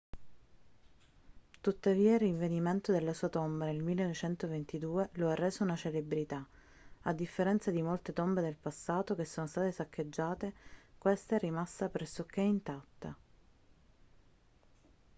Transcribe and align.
tuttavia 1.61 2.13
il 2.15 2.19
rinvenimento 2.21 2.91
della 2.91 3.13
sua 3.13 3.29
tomba 3.29 3.65
nel 3.65 3.83
1922 3.83 5.09
lo 5.11 5.29
ha 5.29 5.35
reso 5.35 5.61
una 5.61 5.75
celebrità 5.75 6.43
a 7.03 7.13
differenza 7.13 7.69
di 7.69 7.83
molte 7.83 8.11
tombe 8.11 8.41
del 8.41 8.55
passato 8.59 9.13
che 9.13 9.25
sono 9.25 9.45
state 9.45 9.71
saccheggiate 9.71 10.53
questa 10.97 11.35
è 11.35 11.39
rimasta 11.39 11.87
pressoché 11.87 12.41
intatta 12.41 13.15